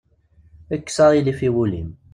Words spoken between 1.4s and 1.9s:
i wul-im.